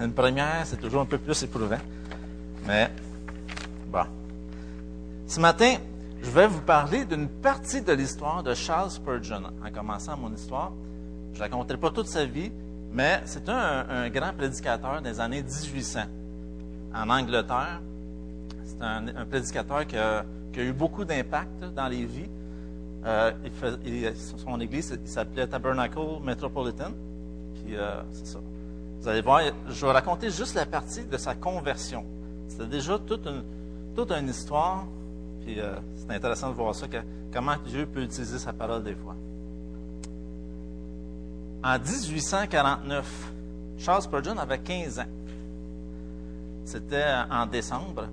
[0.00, 1.78] Une première, c'est toujours un peu plus éprouvant.
[2.66, 2.90] Mais,
[3.92, 4.04] bon.
[5.26, 5.76] Ce matin,
[6.22, 9.42] je vais vous parler d'une partie de l'histoire de Charles Spurgeon.
[9.64, 10.72] En commençant mon histoire,
[11.34, 12.50] je ne raconterai pas toute sa vie,
[12.92, 16.00] mais c'est un, grand prédicateur des années 1800
[16.94, 17.80] en Angleterre.
[18.64, 20.24] C'est un, prédicateur qui a,
[20.56, 22.28] eu beaucoup d'impact dans les vies.
[23.04, 23.32] Euh,
[24.36, 26.92] son église s'appelait Tabernacle Metropolitan.
[27.54, 28.40] Puis, euh, c'est ça.
[29.00, 32.04] Vous allez voir, je vais raconter juste la partie de sa conversion.
[32.48, 33.42] C'est déjà toute une,
[33.94, 34.84] toute une histoire.
[35.40, 36.86] Puis euh, c'est intéressant de voir ça,
[37.32, 39.14] comment Dieu peut utiliser sa parole des fois.
[41.64, 43.32] En 1849,
[43.78, 45.04] Charles Spurgeon avait 15 ans.
[46.66, 48.06] C'était en décembre.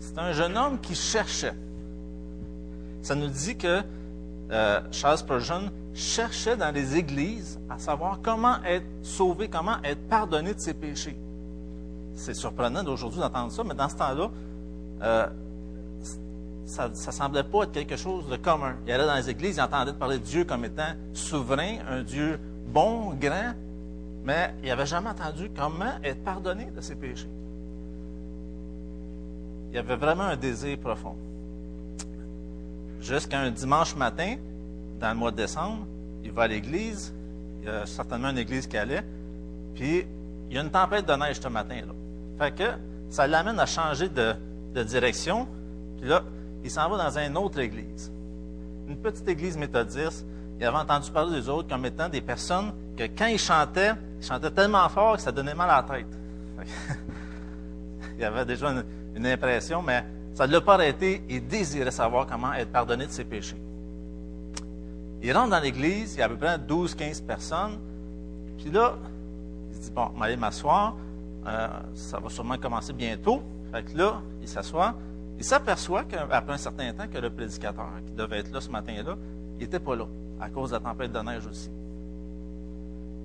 [0.00, 1.54] C'était un jeune homme qui cherchait.
[3.00, 3.82] Ça nous dit que
[4.50, 10.54] euh, Charles Spurgeon cherchait dans les églises à savoir comment être sauvé, comment être pardonné
[10.54, 11.16] de ses péchés.
[12.14, 14.30] C'est surprenant d'aujourd'hui d'entendre ça, mais dans ce temps-là,
[15.02, 15.26] euh,
[16.66, 18.76] ça ne semblait pas être quelque chose de commun.
[18.86, 22.38] Il allait dans les églises, il entendait parler de Dieu comme étant souverain, un Dieu
[22.68, 23.54] bon, grand,
[24.24, 27.28] mais il n'avait jamais entendu comment être pardonné de ses péchés.
[29.72, 31.16] Il avait vraiment un désir profond.
[33.00, 34.36] Jusqu'à un dimanche matin,
[35.00, 35.86] dans le mois de décembre,
[36.22, 37.12] il va à l'église,
[37.60, 39.02] il y a certainement une église qui allait,
[39.74, 40.06] puis
[40.48, 41.92] il y a une tempête de neige ce matin-là.
[42.38, 42.70] Fait que
[43.08, 44.34] ça l'amène à changer de,
[44.74, 45.48] de direction,
[45.98, 46.22] puis là,
[46.62, 48.12] il s'en va dans une autre église.
[48.88, 50.26] Une petite église méthodiste.
[50.58, 54.26] Il avait entendu parler des autres comme étant des personnes que quand ils chantaient, ils
[54.26, 56.18] chantaient tellement fort que ça donnait mal à la tête.
[58.18, 58.84] il avait déjà une,
[59.16, 60.04] une impression, mais
[60.34, 61.22] ça ne l'a pas arrêté.
[61.30, 63.56] Il désirait savoir comment être pardonné de ses péchés.
[65.22, 67.78] Il rentre dans l'église, il y a à peu près 12-15 personnes.
[68.58, 68.94] Puis là,
[69.70, 70.96] il se dit, bon, aller m'asseoir.
[71.46, 73.42] Euh, ça va sûrement commencer bientôt.
[73.72, 74.94] Fait que là, il s'assoit.
[75.38, 79.16] Il s'aperçoit qu'après un certain temps que le prédicateur, qui devait être là ce matin-là,
[79.58, 80.06] il n'était pas là,
[80.40, 81.70] à cause de la tempête de neige aussi.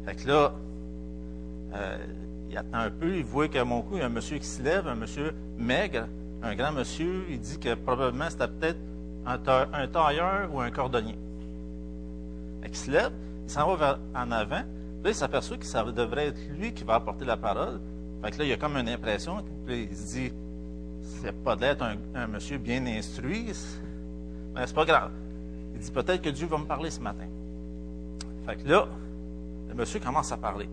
[0.06, 0.53] Fait que là,
[1.73, 1.97] euh,
[2.50, 4.47] il attend un peu, il voit qu'à mon coup, il y a un monsieur qui
[4.47, 6.07] se lève, un monsieur maigre,
[6.41, 7.25] un grand monsieur.
[7.29, 8.79] Il dit que probablement c'était peut-être
[9.25, 11.17] un tailleur ou un cordonnier.
[12.65, 13.11] Qu'il se lève,
[13.45, 14.63] il s'en va en avant.
[15.03, 17.79] Là, il s'aperçoit que ça devrait être lui qui va apporter la parole.
[18.23, 19.43] Fait que là, il a comme une impression.
[19.67, 20.33] Il se dit,
[21.01, 23.51] c'est pas d'être un, un, monsieur bien instruit,
[24.55, 25.11] mais c'est pas grave.
[25.75, 27.27] Il dit, peut-être que Dieu va me parler ce matin.
[28.45, 28.87] Fait que là,
[29.69, 30.69] le monsieur commence à parler.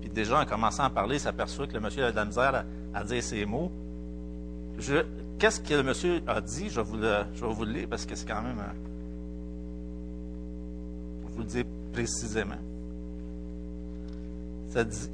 [0.00, 2.64] Puis déjà, en commençant à parler, il s'aperçoit que le monsieur a de la misère
[2.94, 3.70] à, dire ses mots.
[5.38, 6.68] Qu'est-ce que le monsieur a dit?
[6.70, 8.56] Je vais vous le, je vais vous le lire parce que c'est quand même.
[8.58, 8.95] Je
[11.36, 12.56] vous dire précisément.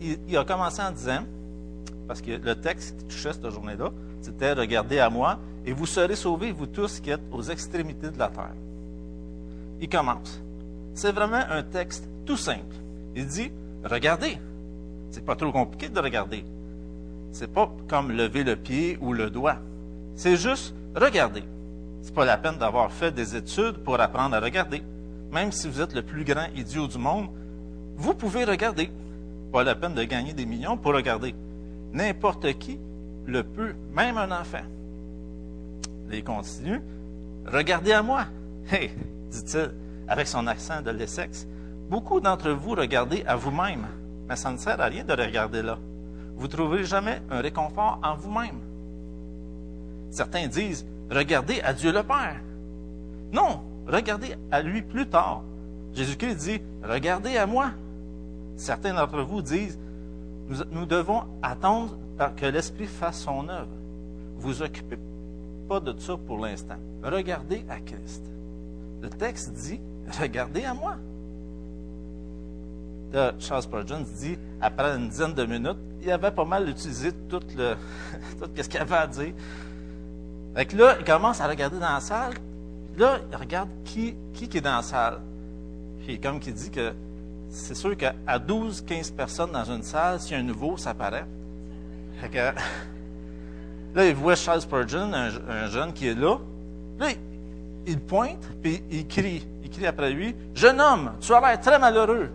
[0.00, 1.24] Il, il, a commencé en disant,
[2.08, 3.90] parce que le texte qui touchait cette journée-là,
[4.20, 8.18] c'était Regardez à moi, et vous serez sauvés, vous tous qui êtes aux extrémités de
[8.18, 8.54] la terre.
[9.80, 10.40] Il commence.
[10.94, 12.74] C'est vraiment un texte tout simple.
[13.14, 13.50] Il dit
[13.84, 14.38] Regardez.
[15.10, 16.44] C'est pas trop compliqué de regarder.
[17.32, 19.56] C'est pas comme lever le pied ou le doigt.
[20.14, 21.42] C'est juste regarder.
[22.02, 24.82] C'est pas la peine d'avoir fait des études pour apprendre à regarder.
[25.32, 27.28] Même si vous êtes le plus grand idiot du monde,
[27.96, 28.90] vous pouvez regarder.
[29.52, 31.34] Pas la peine de gagner des millions pour regarder.
[31.92, 32.78] N'importe qui
[33.26, 34.64] le peut, même un enfant.
[36.12, 36.80] Il continue.
[37.46, 38.26] Regardez à moi.
[38.70, 38.92] Hey,
[39.28, 39.72] dit-il,
[40.06, 41.48] avec son accent de l'Essex.
[41.90, 43.88] Beaucoup d'entre vous regardez à vous-même,
[44.28, 45.78] mais ça ne sert à rien de regarder là
[46.42, 48.58] vous ne trouverez jamais un réconfort en vous-même.
[50.10, 52.40] Certains disent, regardez à Dieu le Père.
[53.32, 55.42] Non, regardez à lui plus tard.
[55.94, 57.70] Jésus-Christ dit, regardez à moi.
[58.56, 59.78] Certains d'entre vous disent,
[60.70, 61.96] nous, devons attendre
[62.36, 63.70] que l'Esprit fasse son œuvre.
[64.36, 64.98] Vous occupez
[65.68, 66.76] pas de ça pour l'instant.
[67.02, 68.22] Regardez à Christ.
[69.00, 69.80] Le texte dit,
[70.20, 70.96] regardez à moi.
[73.12, 77.40] Là, Charles Spurgeon dit, après une dizaine de minutes, il avait pas mal utilisé tout,
[77.56, 77.74] le,
[78.40, 79.34] tout ce qu'il avait à dire.
[80.54, 82.34] Fait là, il commence à regarder dans la salle.
[82.96, 85.18] Là, il regarde qui, qui, qui est dans la salle.
[86.04, 86.92] Puis comme il dit que
[87.48, 90.94] c'est sûr qu'à 12, 15 personnes dans une salle, s'il y a un nouveau, ça
[90.94, 91.26] paraît.
[93.94, 96.38] Là, il voit Charles Spurgeon, un, un jeune qui est là.
[96.98, 97.08] Là,
[97.86, 99.46] il, pointe, puis il crie.
[99.62, 102.30] Il crie après lui, «Jeune homme, tu as l'air très malheureux.»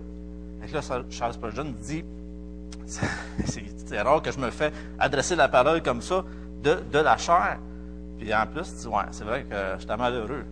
[0.62, 2.03] Fait que là, Charles Spurgeon dit,
[2.86, 6.24] c'est rare que je me fais adresser la parole comme ça
[6.63, 7.57] de la chair.
[8.18, 10.46] Puis en plus, il dit, ouais, c'est vrai que j'étais malheureux.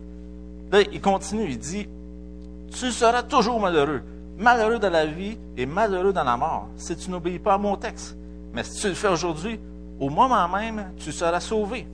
[0.70, 1.88] Là, il continue, il dit,
[2.70, 4.02] tu seras toujours malheureux.
[4.38, 7.76] Malheureux de la vie et malheureux dans la mort, si tu n'obéis pas à mon
[7.76, 8.16] texte.
[8.52, 9.58] Mais si tu le fais aujourd'hui,
[9.98, 11.86] au moment même, tu seras sauvé.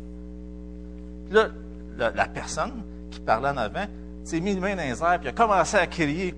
[1.26, 1.48] Puis là,
[1.96, 3.84] la, personne qui parlait en avant
[4.24, 6.34] s'est mis une main dans les airs puis a commencé à crier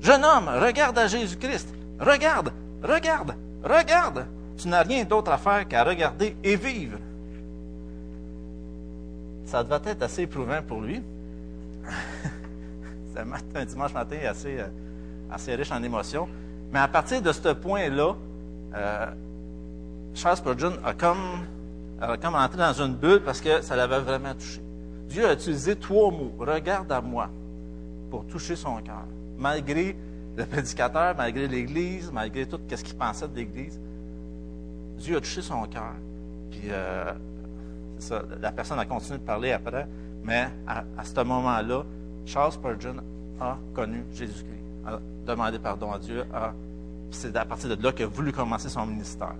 [0.00, 1.74] Jeune homme, regarde à Jésus-Christ.
[1.98, 2.52] Regarde,
[2.82, 3.34] regarde,
[3.64, 4.26] regarde.
[4.56, 6.98] Tu n'as rien d'autre à faire qu'à regarder et vivre.
[9.48, 11.00] Ça devait être assez éprouvant pour lui.
[13.14, 14.66] C'est un dimanche matin assez, euh,
[15.30, 16.28] assez riche en émotions.
[16.70, 18.14] Mais à partir de ce point-là,
[18.74, 19.06] euh,
[20.12, 21.46] Charles Spurgeon a comme,
[21.98, 24.60] a comme entré dans une bulle parce que ça l'avait vraiment touché.
[25.08, 27.30] Dieu a utilisé trois mots, regarde à moi,
[28.10, 29.06] pour toucher son cœur.
[29.38, 29.96] Malgré
[30.36, 33.80] le prédicateur, malgré l'Église, malgré tout ce qu'il pensait de l'Église,
[34.98, 35.94] Dieu a touché son cœur.
[36.50, 37.14] Puis, euh,
[38.40, 39.86] la personne a continué de parler après,
[40.24, 41.84] mais à, ce moment-là,
[42.26, 42.96] Charles Spurgeon
[43.40, 46.24] a connu Jésus-Christ, a demandé pardon à Dieu,
[47.10, 49.34] c'est à partir de là qu'il a voulu commencer son ministère.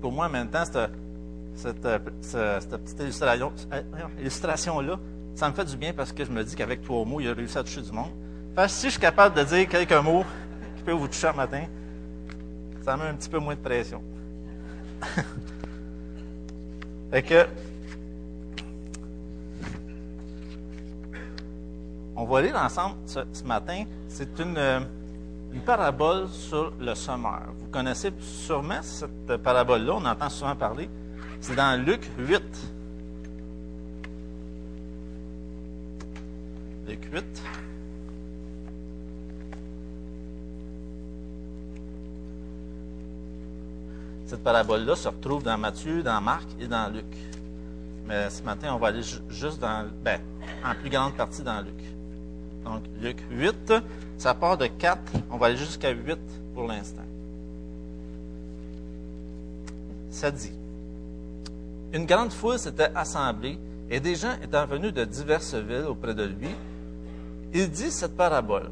[0.00, 1.78] Pour moi, maintenant, cette,
[2.20, 3.00] cette, petite
[4.20, 4.98] illustration-là,
[5.34, 7.32] ça me fait du bien parce que je me dis qu'avec trois mots, il a
[7.32, 8.10] réussi à toucher du monde.
[8.68, 10.24] si je suis capable de dire quelques mots
[10.76, 11.64] qui peuvent vous toucher un matin,
[12.84, 14.02] ça met un petit peu moins de pression.
[17.10, 17.46] fait que,
[22.16, 23.84] on va lire ensemble ce, matin.
[24.08, 24.80] C'est une, euh,
[25.52, 27.42] une, parabole sur le semeur.
[27.58, 30.90] Vous connaissez sûrement cette parabole-là, on entend souvent parler.
[31.40, 32.42] C'est dans Luc 8.
[36.88, 37.42] Luc 8.
[44.28, 47.06] Cette parabole-là se retrouve dans Matthieu, dans Marc et dans Luc.
[48.06, 50.20] Mais ce matin, on va aller juste dans, ben,
[50.62, 51.82] en plus grande partie dans Luc.
[52.62, 53.72] Donc, Luc 8,
[54.18, 56.18] ça part de 4, on va aller jusqu'à 8
[56.52, 57.06] pour l'instant.
[60.10, 60.52] Ça dit,
[61.94, 63.58] une grande foule s'était assemblée
[63.88, 66.50] et des gens étant venus de diverses villes auprès de lui,
[67.54, 68.68] il dit cette parabole.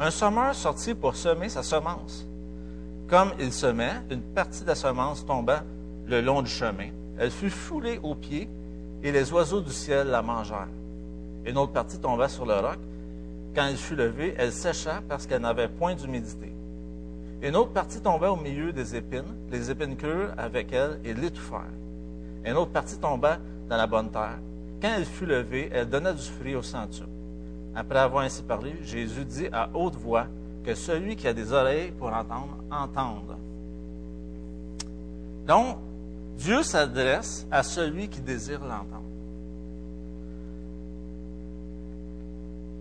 [0.00, 2.26] Un sommeur sortit pour semer sa semence.
[3.12, 5.64] Comme il semait, une partie de la semence tomba
[6.06, 6.88] le long du chemin.
[7.18, 8.48] Elle fut foulée aux pieds
[9.02, 10.70] et les oiseaux du ciel la mangèrent.
[11.44, 12.78] Une autre partie tomba sur le roc.
[13.54, 16.54] Quand elle fut levée, elle sécha parce qu'elle n'avait point d'humidité.
[17.42, 19.36] Une autre partie tomba au milieu des épines.
[19.50, 21.68] Les épines crurent avec elle et l'étouffèrent.
[22.46, 23.36] Une autre partie tomba
[23.68, 24.38] dans la bonne terre.
[24.80, 27.10] Quand elle fut levée, elle donna du fruit au centuple.
[27.74, 30.28] Après avoir ainsi parlé, Jésus dit à haute voix,
[30.64, 33.36] que celui qui a des oreilles pour entendre, entende.
[35.46, 35.78] Donc,
[36.38, 39.02] Dieu s'adresse à celui qui désire l'entendre.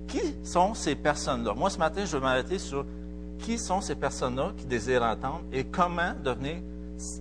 [0.08, 1.54] Qui sont ces personnes-là?
[1.54, 2.86] Moi, ce matin, je vais m'arrêter sur
[3.40, 6.58] qui sont ces personnes-là qui désirent entendre et comment devenir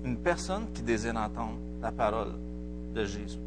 [0.05, 2.33] une personne qui désire entendre la parole
[2.95, 3.39] de Jésus.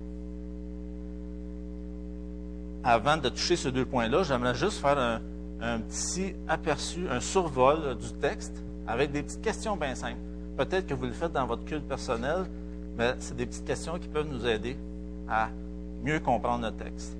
[2.83, 5.21] Avant de toucher ces deux points-là, j'aimerais juste faire un,
[5.63, 10.19] un petit aperçu, un survol du texte avec des petites questions bien simples.
[10.57, 12.45] Peut-être que vous le faites dans votre culte personnel,
[12.97, 14.77] mais c'est des petites questions qui peuvent nous aider
[15.27, 15.49] à
[16.03, 17.17] mieux comprendre le texte.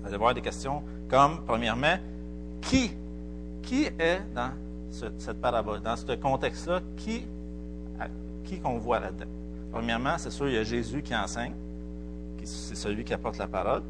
[0.00, 1.96] Vous allez voir des questions comme, premièrement,
[2.62, 2.92] qui,
[3.62, 4.50] qui est dans
[5.18, 7.26] cette parabole, dans ce contexte-là, qui,
[8.44, 9.30] qui qu'on voit là-dedans?
[9.70, 11.52] Premièrement, c'est sûr, il y a Jésus qui enseigne,
[12.42, 13.82] c'est celui qui apporte la parole.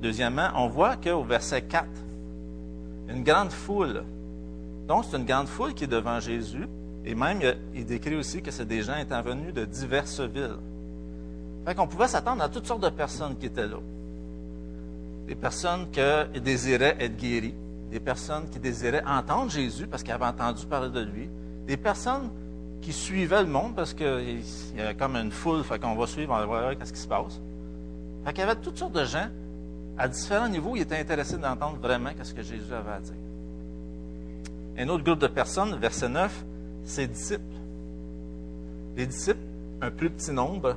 [0.00, 1.86] Deuxièmement, on voit qu'au verset 4,
[3.12, 4.02] une grande foule.
[4.88, 6.66] Donc, c'est une grande foule qui est devant Jésus.
[7.04, 7.40] Et même,
[7.74, 10.56] il décrit aussi que c'est des gens étant venus de diverses villes.
[11.66, 13.78] Fait qu'on pouvait s'attendre à toutes sortes de personnes qui étaient là.
[15.26, 17.54] Des personnes qui désiraient être guéries.
[17.90, 21.28] Des personnes qui désiraient entendre Jésus parce qu'ils avaient entendu parler de lui.
[21.66, 22.30] Des personnes
[22.80, 24.42] qui suivaient le monde parce qu'il
[24.76, 27.06] y avait comme une foule, fait qu'on va suivre, on va voir ce qui se
[27.06, 27.40] passe.
[28.24, 29.28] Fait qu'il y avait toutes sortes de gens
[29.98, 33.14] à différents niveaux, il était intéressé d'entendre vraiment ce que Jésus avait à dire.
[34.78, 36.44] Un autre groupe de personnes, verset 9,
[36.84, 37.42] ses disciples.
[38.96, 39.38] Les disciples,
[39.80, 40.76] un plus petit nombre,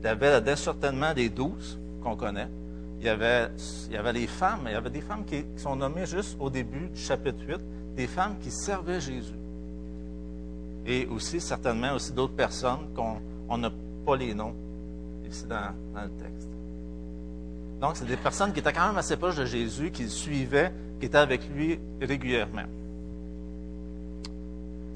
[0.00, 2.48] il y avait certainement des douze qu'on connaît.
[3.00, 3.48] Il y, avait,
[3.88, 6.50] il y avait les femmes, il y avait des femmes qui, sont nommées juste au
[6.50, 7.58] début du chapitre 8,
[7.96, 9.34] des femmes qui servaient Jésus.
[10.86, 13.70] Et aussi, certainement, aussi d'autres personnes qu'on n'a
[14.04, 14.54] pas les noms
[15.28, 16.48] ici dans le texte.
[17.82, 20.72] Donc, c'est des personnes qui étaient quand même assez proches de Jésus, qui le suivaient,
[21.00, 22.62] qui étaient avec lui régulièrement.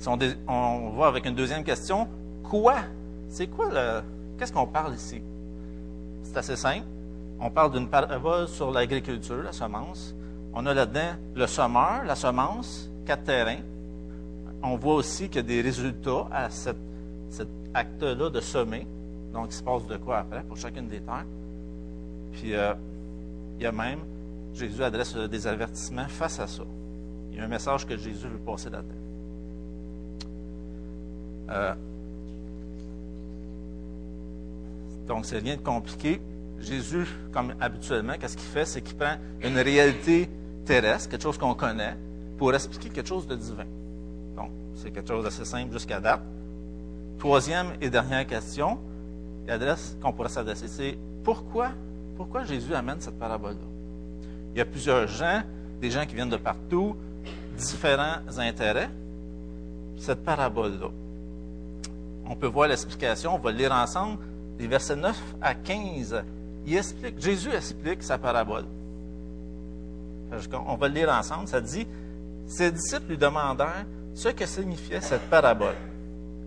[0.07, 0.17] On,
[0.47, 2.07] on va avec une deuxième question,
[2.45, 2.77] quoi?
[3.29, 4.03] C'est quoi le.
[4.39, 5.21] Qu'est-ce qu'on parle ici?
[6.23, 6.87] C'est assez simple.
[7.41, 10.15] On parle d'une parabole sur l'agriculture, la semence.
[10.55, 13.63] On a là-dedans le sommeur, la semence, quatre terrains.
[14.63, 16.77] on voit aussi qu'il y a des résultats à cet
[17.75, 18.87] acte-là de semer.
[19.33, 21.27] Donc, il se passe de quoi après pour chacune des terres?
[22.37, 22.75] Puis, euh,
[23.59, 24.01] il y a même,
[24.53, 26.65] Jésus adresse des avertissements face à ça.
[27.31, 28.95] Il y a un message que Jésus veut passer là-dedans.
[31.51, 31.75] Euh,
[35.09, 36.21] donc, c'est rien de compliqué.
[36.61, 38.67] Jésus, comme habituellement, qu'est-ce qu'il fait?
[38.67, 40.29] C'est qu'il prend une réalité
[40.67, 41.97] terrestre, quelque chose qu'on connaît,
[42.37, 43.67] pour expliquer quelque chose de divin.
[44.37, 46.21] Donc, c'est quelque chose d'assez simple jusqu'à date.
[47.19, 48.79] Troisième et dernière question,
[49.47, 51.71] l'adresse qu'on pourrait s'adresser, c'est pourquoi,
[52.17, 53.67] pourquoi Jésus amène cette parabole-là?
[54.55, 55.43] Il y a plusieurs gens,
[55.81, 56.97] des gens qui viennent de partout,
[57.59, 58.91] différents intérêts.
[59.99, 60.89] Cette parabole-là,
[62.29, 64.19] on peut voir l'explication, on va le lire ensemble,
[64.59, 66.23] les versets 9 à 15.
[66.67, 68.65] Il explique, Jésus explique sa parabole.
[70.67, 71.49] On va le lire ensemble.
[71.49, 71.87] Ça dit
[72.47, 75.77] Ses disciples lui demandèrent ce que signifiait cette parabole.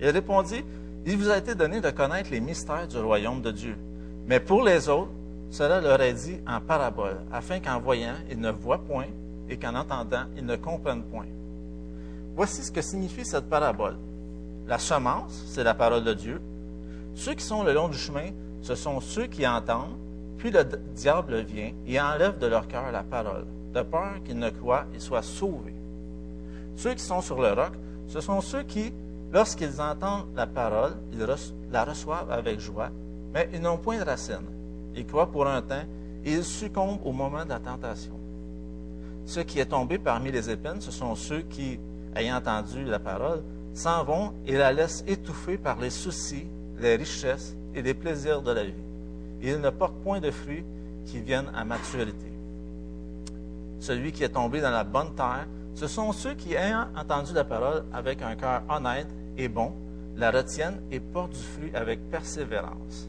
[0.02, 0.64] Il répondit
[1.06, 3.76] Il vous a été donné de connaître les mystères du royaume de Dieu.
[4.28, 5.12] Mais pour les autres,
[5.52, 9.08] cela leur est dit en parabole, afin qu'en voyant, ils ne voient point
[9.50, 11.26] et qu'en entendant, ils ne comprennent point.
[12.36, 13.98] Voici ce que signifie cette parabole.
[14.68, 16.40] La semence, c'est la parole de Dieu.
[17.16, 18.30] Ceux qui sont le long du chemin,
[18.62, 19.98] ce sont ceux qui entendent,
[20.38, 20.64] puis le
[20.96, 25.00] diable vient et enlève de leur cœur la parole, de peur qu'ils ne croient et
[25.00, 25.74] soient sauvés.
[26.76, 27.74] Ceux qui sont sur le roc,
[28.08, 28.94] ce sont ceux qui,
[29.34, 31.26] lorsqu'ils entendent la parole, ils
[31.72, 32.90] la reçoivent avec joie,
[33.34, 34.59] mais ils n'ont point de racine.
[34.96, 35.84] Ils croient pour un temps
[36.26, 38.14] et ils succombent au moment de la tentation.
[39.26, 41.80] Ce qui est tombé parmi les épines, ce sont ceux qui,
[42.16, 43.44] ayant entendu la parole,
[43.74, 46.48] s'en vont et la laissent étouffer par les soucis,
[46.80, 48.74] les richesses et les plaisirs de la vie.
[49.42, 50.66] Et ils ne portent point de fruits
[51.06, 52.32] qui viennent à maturité.
[53.80, 57.44] Celui qui est tombé dans la bonne terre, ce sont ceux qui, ayant entendu la
[57.44, 59.72] parole avec un cœur honnête et bon,
[60.18, 63.08] la retiennent et portent du fruit avec persévérance.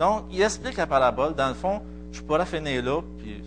[0.00, 1.34] Donc, il explique la parabole.
[1.34, 3.42] Dans le fond, je pourrais finir là, puis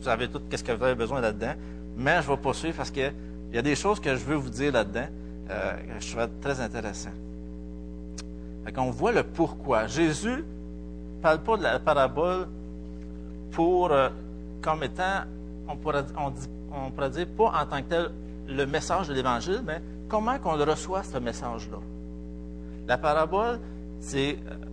[0.00, 1.54] vous avez tout ce que vous avez besoin là-dedans,
[1.96, 3.12] mais je vais poursuivre parce qu'il
[3.52, 5.08] y a des choses que je veux vous dire là-dedans
[5.50, 7.10] euh, que je trouve très intéressant.
[8.76, 9.88] On voit le pourquoi.
[9.88, 10.44] Jésus
[11.16, 12.46] ne parle pas de la parabole
[13.50, 14.10] pour, euh,
[14.62, 15.24] comme étant,
[15.66, 16.04] on pourrait,
[17.10, 18.10] dire, pas en tant que tel
[18.46, 21.78] le message de l'Évangile, mais comment qu'on reçoit, ce message-là?
[22.86, 23.58] La parabole,
[24.00, 24.67] c'est euh,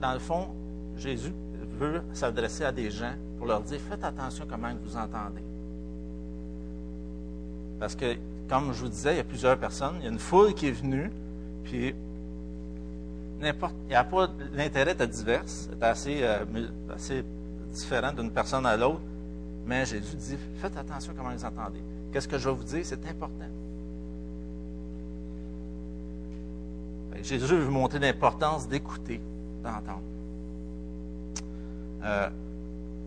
[0.00, 0.48] dans le fond,
[0.96, 1.32] Jésus
[1.78, 5.42] veut s'adresser à des gens pour leur dire faites attention comment vous entendez.
[7.78, 8.16] Parce que,
[8.48, 10.68] comme je vous disais, il y a plusieurs personnes, il y a une foule qui
[10.68, 11.10] est venue,
[11.64, 11.94] puis
[13.40, 16.44] n'importe, il a pas l'intérêt est divers, c'est assez, euh,
[16.94, 17.24] assez
[17.72, 19.00] différent d'une personne à l'autre,
[19.66, 21.80] mais Jésus dit faites attention comment vous entendez.
[22.12, 22.80] Qu'est-ce que je vais vous dire?
[22.84, 23.44] C'est important.
[27.22, 29.20] Jésus veut vous montrer l'importance d'écouter
[29.70, 30.02] d'entendre.
[32.04, 32.28] Euh,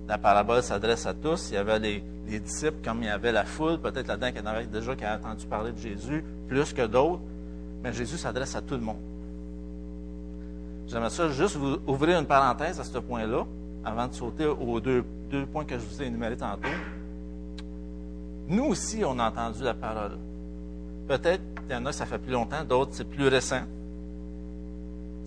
[0.07, 1.49] la parabole s'adresse à tous.
[1.51, 2.03] Il y avait les,
[2.39, 5.03] disciples, comme il y avait la foule, peut-être là-dedans qu'il y en avait déjà qui
[5.03, 7.21] a entendu parler de Jésus, plus que d'autres,
[7.83, 8.99] mais Jésus s'adresse à tout le monde.
[10.87, 13.45] J'aimerais ça juste vous ouvrir une parenthèse à ce point-là,
[13.83, 15.03] avant de sauter aux deux,
[15.51, 16.69] points que je vous ai énumérés tantôt.
[18.47, 20.17] Nous aussi, on a entendu la parole.
[21.07, 23.61] Peut-être, il y en a, ça fait plus longtemps, d'autres, c'est plus récent.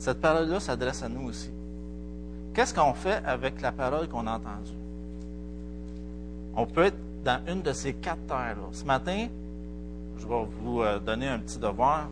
[0.04, 1.50] Cette parole-là s'adresse à nous aussi.
[2.52, 4.76] Qu'est-ce qu'on fait avec la parole qu'on a entendue?
[6.54, 8.68] On peut être dans une de ces quatre terres-là.
[8.72, 9.28] Ce matin,
[10.18, 12.10] je vais vous euh, donner un petit devoir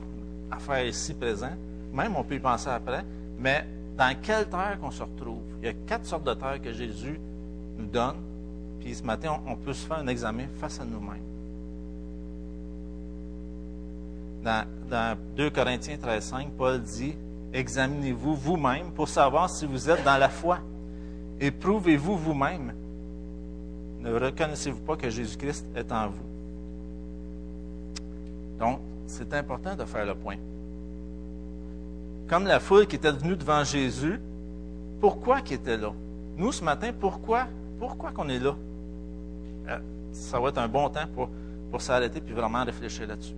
[0.51, 1.53] à faire ici présent.
[1.93, 3.05] Même, on peut y penser après.
[3.39, 3.67] Mais
[3.99, 5.43] dans quelle terre qu'on se retrouve?
[5.61, 7.21] Il y a quatre sortes de terres que Jésus
[7.77, 8.17] nous donne.
[8.81, 11.21] Puis ce matin, on, peut se faire un examen face à nous-mêmes.
[14.43, 17.15] Dans, dans 2 Corinthiens 13, 5, Paul dit
[17.53, 20.59] Examinez-vous vous-même pour savoir si vous êtes dans la foi.
[21.41, 22.73] Éprouvez-vous vous-même.
[24.01, 26.25] Ne reconnaissez-vous pas que Jésus-Christ est en vous?
[28.59, 30.37] Donc, c'est important de faire le point.
[32.29, 34.21] Comme la foule qui était venue devant Jésus,
[35.01, 35.93] pourquoi qui était là?
[36.37, 37.47] Nous, ce matin, pourquoi?
[37.79, 38.55] Pourquoi qu'on est là?
[39.69, 39.79] Euh,
[40.13, 41.29] ça va être un bon temps pour,
[41.81, 43.35] s'arrêter puis vraiment réfléchir là-dessus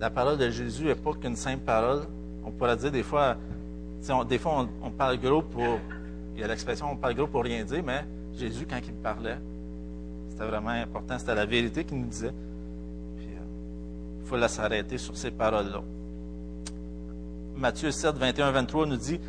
[0.00, 2.02] la parole de Jésus n'est pas qu'une simple parole.
[2.44, 3.36] On pourrait dire des fois,
[4.28, 5.78] des fois on, parle gros pour,
[6.34, 8.04] il y a l'expression on parle gros pour rien dire, mais
[8.34, 9.38] Jésus, quand il parlait,
[10.30, 12.32] c'était vraiment important, c'était la vérité qu'il nous disait.
[13.18, 13.28] Puis,
[14.20, 15.82] il faut la s'arrêter sur ces paroles-là.
[17.56, 19.20] Matthieu 7, 21, 23 nous dit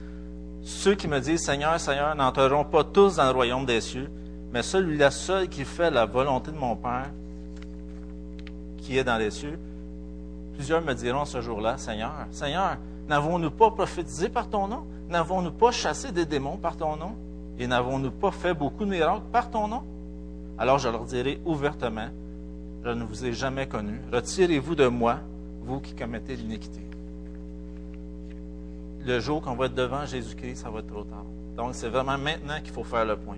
[0.61, 4.09] Ceux qui me disent Seigneur, Seigneur n'entreront pas tous dans le royaume des cieux,
[4.53, 7.09] mais celui-là seul qui fait la volonté de mon Père
[8.77, 9.59] qui est dans les cieux.
[10.55, 12.77] Plusieurs me diront ce jour-là, Seigneur, Seigneur,
[13.07, 14.85] n'avons-nous pas prophétisé par ton nom?
[15.09, 17.15] N'avons-nous pas chassé des démons par ton nom?
[17.57, 19.83] Et n'avons-nous pas fait beaucoup de miracles par ton nom?
[20.57, 22.09] Alors je leur dirai ouvertement,
[22.83, 23.99] je ne vous ai jamais connu.
[24.11, 25.17] Retirez-vous de moi,
[25.63, 26.81] vous qui commettez l'iniquité.
[29.05, 31.25] Le jour qu'on va être devant Jésus-Christ, ça va être trop tard.
[31.57, 33.37] Donc c'est vraiment maintenant qu'il faut faire le point.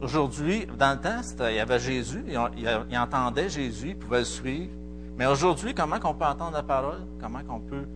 [0.00, 4.70] Aujourd'hui, dans le temps, il y avait Jésus, il, entendait Jésus, il pouvait le suivre.
[5.16, 7.00] Mais aujourd'hui, comment on peut entendre la parole?
[7.20, 7.86] Comment on peut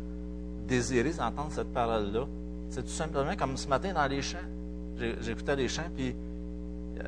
[0.66, 2.26] désirer entendre cette parole-là?
[2.70, 4.38] C'est tout simplement comme ce matin dans les chants.
[5.20, 6.14] J'écoutais les chants, puis
[7.00, 7.04] euh,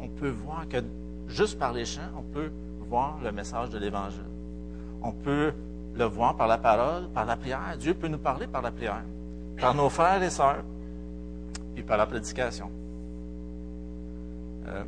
[0.00, 0.78] on peut voir que
[1.28, 2.50] juste par les chants, on peut
[2.88, 4.20] voir le message de l'Évangile.
[5.02, 5.52] On peut
[5.94, 7.76] le voir par la parole, par la prière.
[7.78, 9.02] Dieu peut nous parler par la prière,
[9.58, 10.64] par nos frères et sœurs,
[11.74, 12.70] puis par la prédication.
[14.70, 14.84] Euh,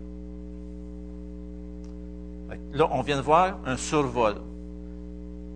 [2.73, 4.37] là, on vient de voir un survol.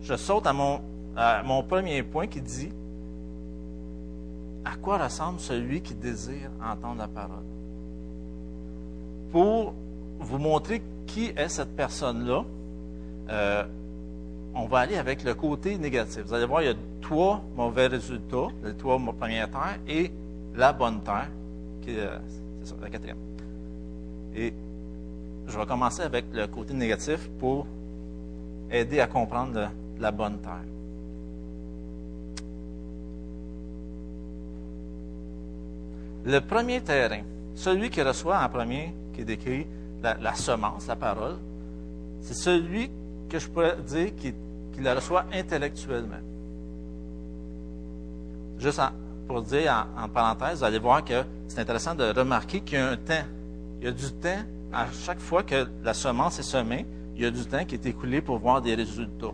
[0.02, 2.70] Je saute à mon, premier point qui dit
[4.64, 7.44] à quoi ressemble celui qui désire entendre la parole?
[9.32, 9.74] Pour
[10.20, 12.44] vous montrer qui est cette personne-là,
[13.30, 13.64] euh,
[14.54, 16.22] on va aller avec le côté négatif.
[16.26, 20.10] Vous allez voir, il y a trois mauvais résultats, les trois premières terres et
[20.54, 21.28] la bonne terre,
[21.82, 22.18] qui est, euh,
[22.80, 23.18] la quatrième.
[24.36, 24.52] Et
[25.48, 27.66] je vais commencer avec le côté négatif pour
[28.70, 30.64] aider à comprendre la bonne terre.
[36.26, 37.22] Le premier terrain,
[37.54, 39.66] celui qui reçoit en premier, qui décrit
[40.02, 41.36] la, semence, la parole,
[42.20, 42.90] c'est celui
[43.28, 44.34] que je pourrais dire qui,
[44.82, 46.20] la reçoit intellectuellement.
[48.58, 48.80] Juste
[49.26, 52.80] pour dire en, en, parenthèse, vous allez voir que c'est intéressant de remarquer qu'il y
[52.80, 53.24] a un temps
[53.86, 57.30] y a du temps, à chaque fois que la semence est semée, il y a
[57.30, 59.32] du temps qui est écoulé pour voir des résultats.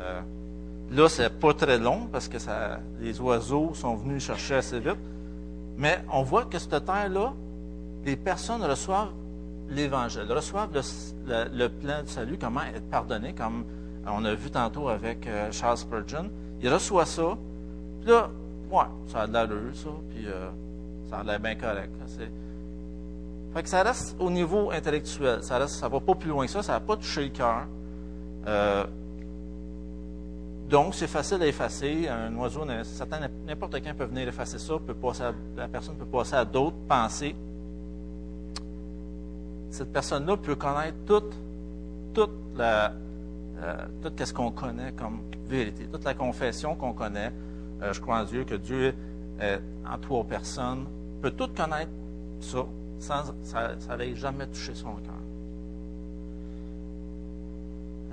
[0.00, 0.20] Euh,
[0.90, 4.98] là, c'est pas très long parce que ça, les oiseaux sont venus chercher assez vite.
[5.76, 7.34] Mais on voit que cette terre-là,
[8.04, 9.12] les personnes reçoivent
[9.68, 13.64] l'Évangile, reçoivent le, plan de salut, comment être pardonné, comme
[14.06, 16.30] on a vu tantôt avec euh, Charles Spurgeon.
[16.62, 17.36] Ils reçoivent ça,
[18.00, 18.30] puis là,
[18.70, 20.48] ouais, ça a de l'allure, ça, puis euh,
[21.10, 21.92] ça a l'air bien correct.
[23.56, 25.42] Fait ça reste au niveau intellectuel.
[25.42, 26.62] Ça ne va pas plus loin que ça.
[26.62, 27.66] Ça n'a pas touché le cœur.
[28.46, 28.84] Euh,
[30.68, 32.08] donc, c'est facile à effacer.
[32.08, 34.74] Un oiseau, n'importe qui peut venir effacer ça.
[34.78, 34.96] Peut
[35.56, 37.34] la personne peut passer à d'autres pensées.
[39.70, 41.34] Cette personne-là peut connaître toute,
[42.14, 42.92] toute la,
[43.62, 47.32] euh, tout ce qu'on connaît comme vérité, toute la confession qu'on connaît.
[47.82, 48.94] Euh, je crois en Dieu, que Dieu
[49.40, 50.86] est en trois personnes,
[51.20, 51.90] peut tout connaître
[52.40, 52.66] ça,
[52.98, 53.24] ça
[53.88, 55.14] n'allait jamais touché son cœur.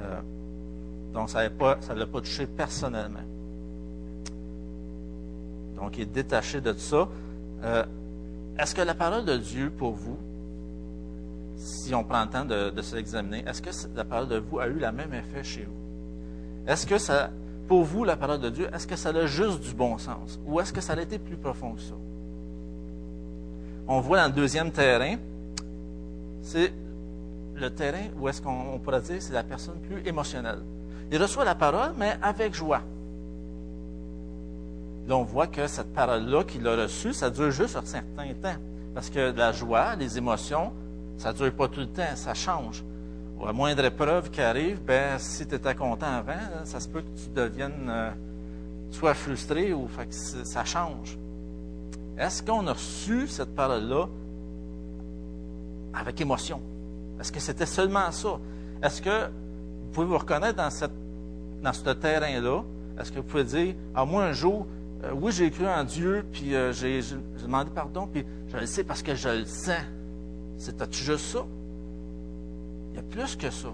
[0.02, 0.22] Euh,
[1.14, 3.20] donc, ça ne l'a pas touché personnellement.
[5.76, 7.08] Donc, il est détaché de tout ça.
[7.64, 7.86] Euh,
[8.58, 10.18] est-ce que la parole de Dieu pour vous,
[11.58, 14.68] si on prend le temps de, de se est-ce que la parole de vous a
[14.68, 15.84] eu le même effet chez vous?
[16.68, 17.30] Est-ce que ça,
[17.68, 20.40] pour vous, la parole de Dieu, est-ce que ça a juste du bon sens?
[20.46, 21.96] Ou est-ce que ça a été plus profond que ça?
[23.88, 25.16] On voit dans le deuxième terrain,
[26.42, 26.74] c'est
[27.56, 30.60] le terrain où est-ce qu'on pourrait dire c'est la personne plus émotionnelle.
[31.12, 32.82] Il reçoit la parole, mais avec joie.
[35.08, 38.56] Là, on voit que cette parole-là qu'il a reçue, ça dure juste un certain temps.
[38.94, 40.72] Parce que la joie, les émotions,
[41.18, 42.84] ça ne dure pas tout le temps, ça change.
[43.38, 47.02] Ou à moindre épreuve qui arrive, ben, si tu étais content avant, ça se peut
[47.02, 48.12] que tu deviennes euh,
[48.92, 51.18] soit frustré ou que ça change.
[52.18, 54.08] Est-ce qu'on a reçu cette parole-là
[55.94, 56.62] avec émotion?
[57.20, 58.40] Est-ce que c'était seulement ça?
[58.82, 60.70] Est-ce que vous pouvez vous reconnaître dans,
[61.74, 62.64] ce terrain-là?
[63.00, 64.68] Est-ce que vous pouvez dire, ah, moi, un jour,
[65.04, 67.02] euh, oui, j'ai cru en Dieu, puis euh, j'ai,
[67.42, 69.82] demandé pardon, puis je le sais parce que je le sens.
[70.58, 71.46] C'était-tu juste ça?
[72.92, 73.70] Il y a plus que ça.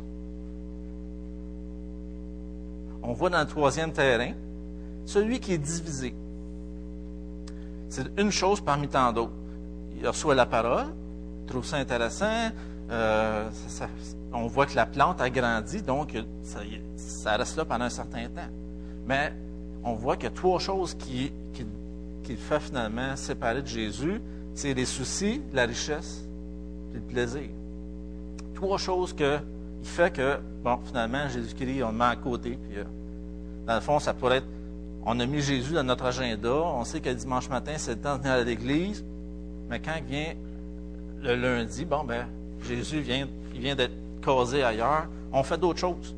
[3.04, 4.34] On voit dans le troisième terrain,
[5.06, 6.14] celui qui est divisé.
[7.90, 9.34] C'est une chose parmi tant d'autres.
[10.00, 10.88] Il reçoit la parole,
[11.42, 12.52] il trouve ça intéressant,
[12.92, 13.50] euh,
[14.32, 18.50] on voit que la plante a grandi, donc ça, reste là pendant un certain temps.
[19.08, 19.34] Mais
[19.84, 21.66] on voit qu'il y a trois choses qui, qui,
[22.24, 24.22] qui le fait finalement séparer de Jésus.
[24.54, 26.28] C'est les soucis, la richesse
[26.94, 27.50] et le plaisir.
[28.54, 29.40] Trois choses que,
[29.82, 32.58] il fait que, bon, finalement, Jésus-Christ, on le met à côté.
[32.68, 32.84] Puis, euh,
[33.66, 34.48] dans le fond, ça pourrait être
[35.06, 36.52] on a mis Jésus dans notre agenda.
[36.52, 39.04] On sait que dimanche matin, c'est le temps de venir à l'église.
[39.70, 40.34] Mais quand vient
[41.22, 42.28] le lundi, bon, ben,
[42.68, 45.08] Jésus vient, il vient d'être causé ailleurs.
[45.32, 46.16] On fait d'autres choses.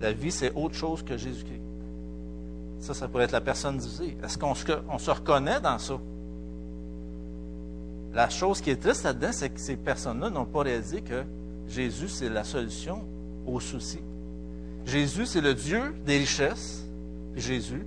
[0.00, 1.60] La vie, c'est autre chose que Jésus-Christ.
[2.80, 4.16] Ça, ça pourrait être la personne divisée.
[4.24, 5.98] Est-ce qu'on se, se reconnaît dans ça?
[8.14, 11.22] La chose qui est triste là-dedans, c'est que ces personnes-là n'ont pas réalisé que
[11.68, 13.04] Jésus, c'est la solution
[13.46, 14.02] aux soucis.
[14.86, 16.86] Jésus, c'est le Dieu des richesses.
[17.36, 17.86] Jésus,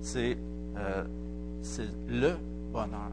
[0.00, 0.36] c'est
[0.76, 1.04] euh,
[2.08, 2.32] le
[2.72, 3.10] bonheur.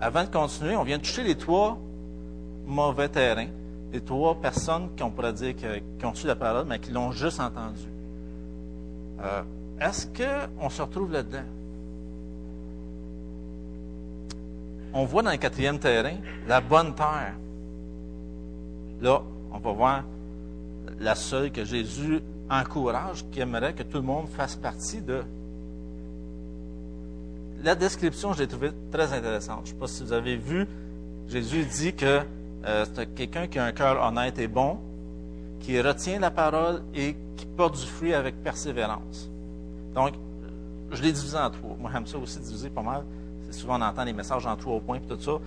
[0.00, 1.78] Avant de continuer, on vient de toucher les trois
[2.66, 3.48] mauvais terrains,
[3.92, 7.40] les trois personnes qu'on pourrait dire qui ont su la parole, mais qui l'ont juste
[7.40, 7.88] entendu.
[9.20, 9.42] Euh,
[9.80, 11.44] est-ce qu'on se retrouve là-dedans?
[14.92, 16.14] On voit dans le quatrième terrain
[16.46, 17.34] la bonne terre.
[19.00, 20.04] Là, on va voir
[21.00, 25.22] la seule que Jésus encourage, qui aimerait que tout le monde fasse partie de.
[27.62, 29.60] La description, je l'ai trouvée très intéressante.
[29.64, 30.66] Je ne sais pas si vous avez vu,
[31.28, 32.20] Jésus dit que
[32.64, 34.78] euh, c'est quelqu'un qui a un cœur honnête et bon,
[35.60, 39.28] qui retient la parole et qui porte du fruit avec persévérance.
[39.94, 40.14] Donc,
[40.90, 41.76] je l'ai divisé en trois.
[41.78, 43.04] Moi, j'aime ça aussi diviser pas mal.
[43.46, 45.38] C'est souvent on entend les messages en trois points et tout ça.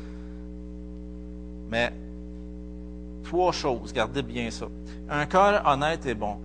[1.69, 1.93] Mais
[3.23, 4.67] trois choses, gardez bien ça.
[5.09, 6.37] Un cœur honnête et bon.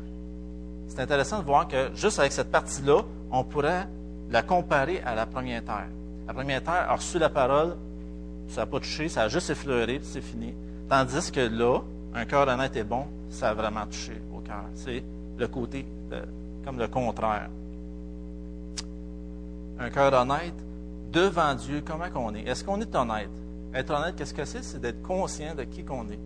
[0.88, 3.86] C'est intéressant de voir que juste avec cette partie-là, on pourrait
[4.30, 5.88] la comparer à la première terre.
[6.26, 7.76] La première terre a reçu la parole,
[8.48, 10.54] ça n'a pas touché, ça a juste effleuré, puis c'est fini.
[10.88, 11.80] Tandis que là,
[12.14, 14.64] un cœur honnête et bon, ça a vraiment touché au cœur.
[14.74, 15.02] C'est
[15.38, 15.86] le côté
[16.64, 17.48] comme le contraire.
[19.78, 20.54] Un cœur honnête,
[21.12, 22.42] devant Dieu, comment qu'on est?
[22.42, 23.30] Est-ce qu'on est honnête?
[23.74, 24.62] Être honnête, qu'est-ce que c'est?
[24.62, 26.18] C'est d'être conscient de qui qu'on est.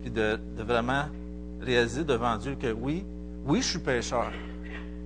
[0.00, 1.04] Puis de, vraiment
[1.60, 3.04] réaliser devant Dieu que oui,
[3.46, 4.30] oui, je suis pécheur.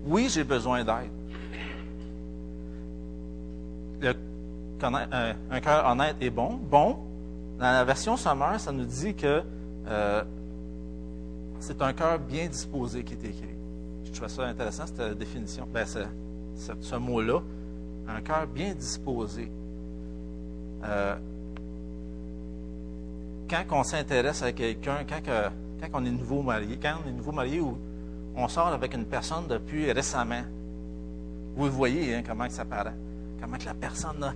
[0.06, 1.10] Oui, j'ai besoin d'aide.
[4.82, 6.58] Un, cœur honnête est bon.
[6.70, 6.98] Bon,
[7.58, 9.42] dans la version sommaire, ça nous dit que
[9.86, 10.22] euh,
[11.60, 13.54] c'est un cœur bien disposé qui est écrit.
[14.04, 17.40] Je trouve ça intéressant, cette définition, ben, ce, mot-là.
[18.06, 19.50] Un cœur bien disposé.
[20.84, 21.16] Euh,
[23.48, 27.32] quand on s'intéresse à quelqu'un, quand, quand, on est nouveau marié, quand on est nouveau
[27.32, 27.78] marié ou
[28.36, 30.42] on sort avec une personne depuis récemment,
[31.56, 32.94] vous voyez hein, comment ça paraît.
[33.40, 34.34] Comment que la personne,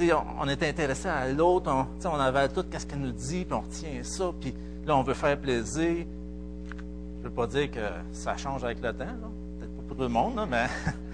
[0.00, 3.60] on, on, est intéressé à l'autre, on, on avale tout ce qu'elle nous dit, on
[3.60, 4.54] retient ça, puis
[4.86, 6.06] là, on veut faire plaisir.
[7.16, 7.80] Je ne veux pas dire que
[8.12, 9.04] ça change avec le temps,
[9.58, 10.66] peut-être pas pour tout le monde, mais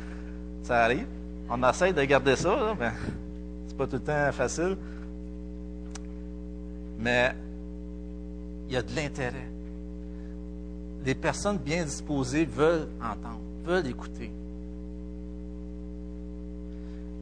[0.63, 1.07] ça arrive.
[1.49, 2.91] On essaie de garder ça, mais
[3.69, 4.77] c'est pas tout le temps facile.
[6.99, 7.35] Mais
[8.69, 9.49] il y a de l'intérêt.
[11.07, 14.33] Les personnes bien disposées veulent entendre, veulent écouter.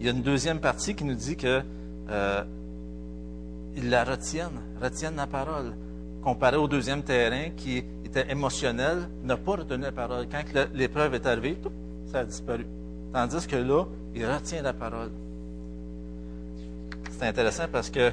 [0.01, 1.63] Il y a une deuxième partie qui nous dit que
[2.09, 2.45] euh,
[3.83, 5.75] la retiennent, retiennent la parole
[6.23, 10.27] comparé au deuxième terrain qui était émotionnel, n'a pas retenu la parole.
[10.31, 10.43] Quand
[10.73, 11.59] l'épreuve est arrivée,
[12.07, 12.67] ça a disparu.
[13.13, 15.11] Tandis que là, il retient la parole.
[17.11, 18.11] C'est intéressant parce que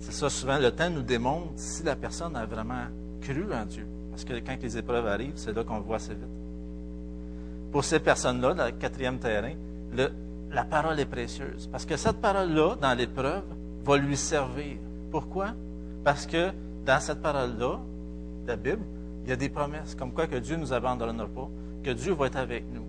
[0.00, 2.86] c'est ça, souvent, le temps nous démontre si la personne a vraiment
[3.20, 3.86] cru en Dieu.
[4.16, 6.24] Parce que quand les épreuves arrivent, c'est là qu'on le voit assez vite.
[7.70, 9.52] Pour ces personnes-là, le quatrième terrain,
[10.50, 11.68] la parole est précieuse.
[11.70, 13.44] Parce que cette parole-là, dans l'épreuve,
[13.84, 14.78] va lui servir.
[15.10, 15.48] Pourquoi?
[16.02, 16.50] Parce que
[16.86, 17.78] dans cette parole-là,
[18.46, 18.80] la Bible,
[19.24, 21.50] il y a des promesses, comme quoi que Dieu ne nous abandonnera pas,
[21.84, 22.86] que Dieu va être avec nous,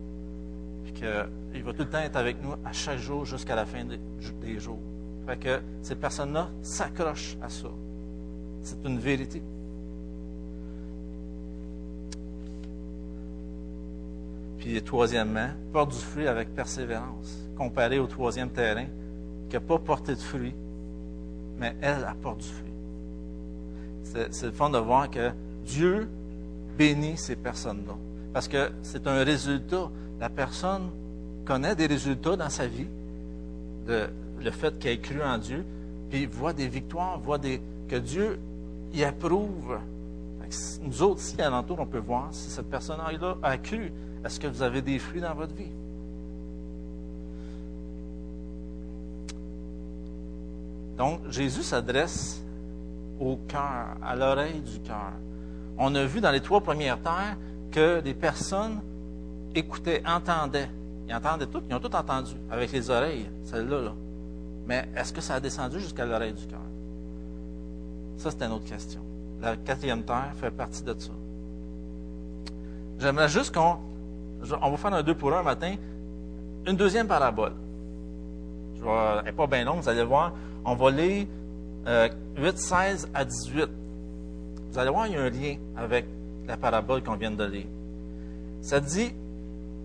[0.86, 3.84] puis qu'il va tout le temps être avec nous à chaque jour jusqu'à la fin
[3.84, 4.80] des, jours.
[5.26, 7.68] Fait que ces personnes-là s'accrochent à ça.
[8.62, 9.42] C'est une vérité.
[14.68, 18.88] Puis troisièmement, porte du fruit avec persévérance, comparé au troisième terrain,
[19.50, 20.54] qui n'a pas porté de fruit,
[21.58, 22.68] mais elle apporte du fruit
[24.32, 25.32] c'est le fun de voir que
[25.66, 26.08] Dieu
[26.78, 27.94] bénit ces personnes-là.
[28.34, 29.90] Parce que c'est un résultat.
[30.20, 30.90] La personne
[31.46, 32.88] connaît des résultats dans sa vie,
[33.86, 34.08] de,
[34.40, 35.66] le fait qu'elle ait cru en Dieu,
[36.10, 38.40] puis voit des victoires, voit des, que Dieu
[38.94, 39.78] y approuve.
[40.82, 43.92] Nous autres, ici, à l'entour, on peut voir si cette personne-là a cru.
[44.28, 45.72] Est-ce que vous avez des fruits dans votre vie?
[50.98, 52.44] Donc, Jésus s'adresse
[53.22, 55.13] au cœur, à l'oreille du cœur.
[55.78, 57.38] On a vu dans les trois premières terres
[57.72, 58.82] que les personnes
[59.56, 60.70] écoutaient, entendaient.
[61.08, 63.82] Ils entendaient tout, ils ont tout entendu, avec les oreilles, celle-là.
[63.82, 63.94] Là.
[64.68, 66.60] Mais est-ce que ça a descendu jusqu'à l'oreille du cœur?
[68.18, 69.00] Ça, c'est une autre question.
[69.42, 71.12] La quatrième terre fait partie de ça.
[73.00, 73.78] J'aimerais juste qu'on.
[74.62, 75.76] On va faire un deux pour un matin.
[76.65, 77.54] Une deuxième parabole.
[78.76, 80.34] Je elle n'est pas bien longue, vous allez voir.
[80.65, 81.26] On va lire
[81.88, 83.69] euh, 8, 16 à 18.
[84.71, 86.06] Vous allez voir, il y a un lien avec
[86.47, 87.65] la parabole qu'on vient de lire.
[88.62, 89.12] Ça dit,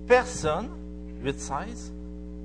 [0.07, 0.69] personne,
[1.23, 1.93] 8, 16,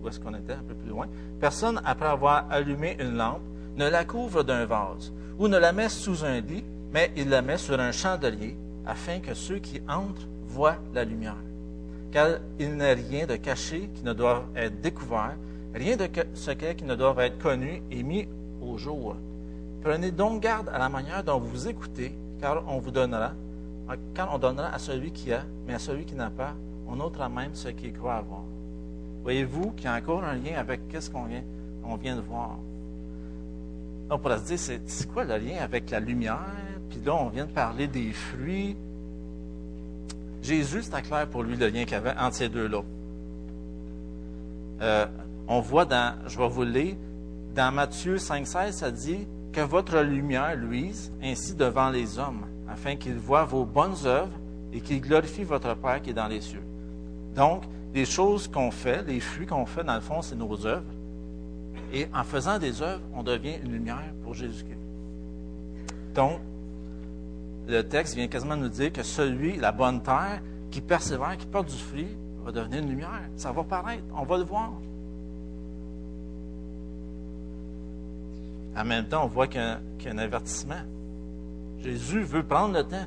[0.01, 1.07] où est-ce qu'on était, un peu plus loin,
[1.39, 3.41] personne, après avoir allumé une lampe,
[3.75, 7.41] ne la couvre d'un vase ou ne la met sous un lit, mais il la
[7.41, 11.35] met sur un chandelier, afin que ceux qui entrent voient la lumière.
[12.17, 15.35] Car il n'est rien de caché qui ne doit être découvert,
[15.75, 18.27] rien de secret qui ne doit être connu et mis
[18.59, 19.15] au jour.
[19.83, 23.33] Prenez donc garde à la manière dont vous écoutez, car on vous donnera,
[24.15, 26.55] quand on donnera à celui qui a, mais à celui qui n'a pas,
[26.87, 28.41] on ôtera même ce qu'il croit avoir.
[29.21, 31.43] Voyez-vous qu'il y a encore un lien avec ce qu'on vient,
[31.85, 32.57] on vient de voir?
[34.09, 36.39] On pourrait se dire, c'est quoi le lien avec la lumière?
[36.89, 38.75] Puis là, on vient de parler des fruits.
[40.41, 42.81] Jésus, c'était clair pour lui le lien qu'il y avait entre ces deux-là.
[44.81, 45.05] Euh,
[45.47, 46.95] on voit dans, je vais vous le lire,
[47.55, 53.17] dans Matthieu 5,16, ça dit que votre lumière luise ainsi devant les hommes, afin qu'ils
[53.17, 54.37] voient vos bonnes œuvres
[54.71, 56.63] et qu'ils glorifient votre Père qui est dans les cieux.
[57.35, 60.85] Donc, les choses qu'on fait, les fruits qu'on fait, dans le fond, c'est nos œuvres.
[61.93, 64.77] Et en faisant des œuvres, on devient une lumière pour Jésus-Christ.
[66.13, 66.39] Donc,
[67.67, 71.69] le texte vient quasiment nous dire que celui, la bonne terre, qui persévère, qui porte
[71.69, 72.07] du fruit,
[72.45, 73.21] va devenir une lumière.
[73.35, 74.71] Ça va paraître, on va le voir.
[78.75, 80.81] En même temps, on voit qu'il y, a un avertissement.
[81.79, 83.05] Jésus veut prendre le temps.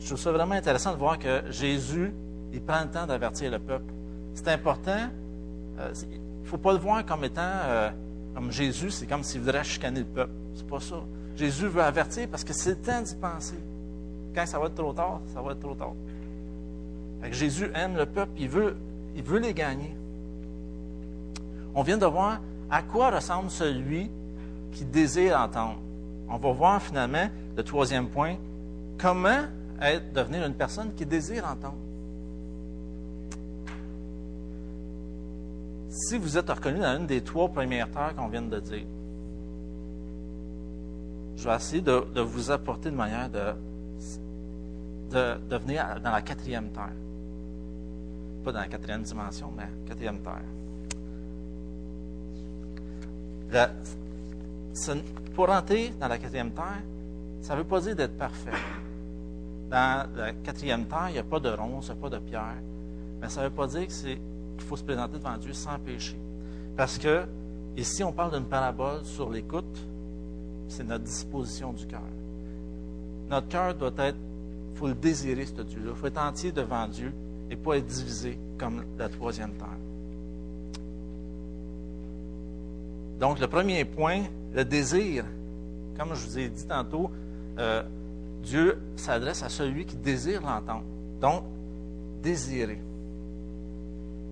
[0.00, 2.12] Je trouve ça vraiment intéressant de voir que Jésus,
[2.52, 3.92] il prend le temps d'avertir le peuple.
[4.34, 5.08] C'est important.
[5.78, 7.90] Euh, il ne faut pas le voir comme étant, euh,
[8.34, 10.32] comme Jésus, c'est comme s'il voudrait chicaner le peuple.
[10.54, 10.96] C'est pas ça.
[11.36, 13.58] Jésus veut avertir parce que c'est le temps d'y penser.
[14.34, 15.94] Quand ça va être trop tard, ça va être trop tard.
[17.30, 18.76] Jésus aime le peuple, il veut,
[19.14, 19.94] il veut les gagner.
[21.74, 22.40] On vient de voir
[22.70, 24.10] à quoi ressemble celui
[24.72, 25.78] qui désire entendre.
[26.28, 28.36] On va voir finalement, le troisième point,
[28.98, 29.42] comment
[29.80, 31.76] être, devenir une personne qui désire entendre?
[35.88, 38.86] Si vous êtes reconnu dans une des trois premières terres qu'on vient de dire,
[41.42, 43.52] je vais essayer de, vous apporter une manière de,
[45.10, 46.92] de, venir dans la quatrième terre.
[48.44, 50.20] Pas dans la quatrième dimension, mais quatrième
[53.50, 53.66] terre.
[55.34, 56.82] pour entrer dans la quatrième terre,
[57.40, 58.52] ça ne veut pas dire d'être parfait.
[59.68, 62.18] Dans la quatrième terre, il n'y a pas de ronces, il n'y a pas de
[62.18, 62.62] pierre.
[63.20, 64.18] Mais ça ne veut pas dire que c'est
[64.58, 66.16] il faut se présenter devant Dieu sans péché.
[66.76, 67.24] Parce que
[67.76, 69.76] ici, on parle d'une parabole sur l'écoute,
[70.72, 72.00] c'est notre disposition du cœur.
[73.30, 74.16] Notre cœur doit être,
[74.72, 75.90] il faut le désirer, ce Dieu-là.
[75.90, 77.12] Il faut être entier devant Dieu
[77.50, 79.68] et pas être divisé comme la troisième terre.
[83.20, 84.22] Donc, le premier point,
[84.54, 85.24] le désir.
[85.96, 87.10] Comme je vous ai dit tantôt,
[87.58, 87.82] euh,
[88.42, 90.84] Dieu s'adresse à celui qui désire l'entendre.
[91.20, 91.44] Donc,
[92.22, 92.80] désirer.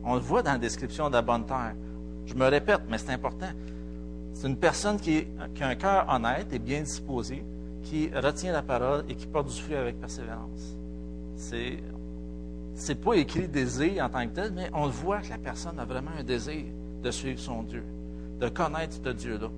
[0.03, 1.75] On le voit dans la description de la bonne terre.
[2.27, 3.51] Je me répète, mais c'est important.
[4.41, 5.27] C'est une personne qui,
[5.61, 7.45] a un cœur honnête et bien disposé,
[7.83, 10.79] qui retient la parole et qui porte du fruit avec persévérance.
[11.37, 11.79] C'est
[12.75, 15.85] c'est pas écrit désir en tant que tel, mais on voit que la personne a
[15.85, 16.65] vraiment un désir
[17.03, 17.85] de suivre son Dieu,
[18.41, 19.51] de connaître ce Dieu-là.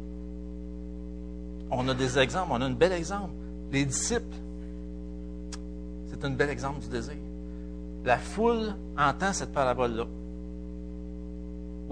[1.70, 3.34] On a des exemples, on a un bel exemple.
[3.70, 4.36] Les disciples,
[6.08, 7.14] c'est un bel exemple du désir.
[8.04, 10.06] La foule entend cette parabole-là.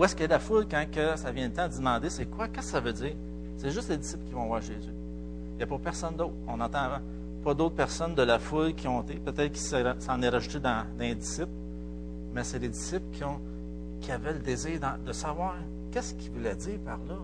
[0.00, 2.48] Où est-ce a la foule quand que ça vient le temps de demander c'est quoi,
[2.48, 3.14] qu'est-ce que ça veut dire?
[3.58, 4.94] C'est juste les disciples qui vont voir Jésus.
[5.52, 6.32] Il n'y a pas personne d'autre.
[6.48, 6.88] On n'entend
[7.44, 10.86] pas d'autres personnes de la foule qui ont été, peut-être qui s'en est rajouté dans,
[10.98, 11.50] les disciples,
[12.32, 13.38] mais c'est les disciples qui, ont,
[14.00, 15.56] qui avaient le désir de savoir
[15.92, 17.18] qu'est-ce qu'il voulait dire par là.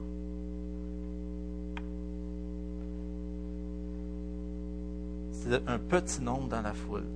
[5.33, 7.07] C'est un petit nombre dans la foule.